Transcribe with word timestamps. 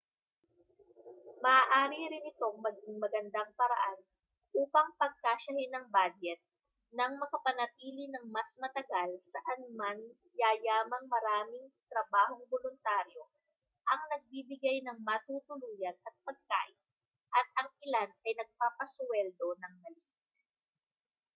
maaari 1.45 2.01
rin 2.11 2.23
itong 2.33 2.57
maging 2.65 2.95
magandang 3.03 3.49
paraan 3.59 3.99
upang 4.61 4.87
pagkasyahin 5.01 5.73
ang 5.77 5.87
badyet 5.95 6.41
nang 6.97 7.13
makapanatili 7.21 8.05
nang 8.09 8.25
mas 8.35 8.49
matagal 8.63 9.09
saanman 9.33 9.97
yayamang 10.41 11.05
maraming 11.13 11.67
trabahong 11.89 12.43
boluntaryo 12.51 13.23
ang 13.93 14.01
nagbibigay 14.11 14.77
ng 14.83 14.97
matutuluyan 15.09 15.97
at 16.07 16.15
pagkain 16.27 16.77
at 17.37 17.45
ang 17.61 17.69
ilan 17.85 18.09
ay 18.25 18.33
nagpapasuweldo 18.41 19.49
nang 19.61 19.75
maliit 19.85 20.09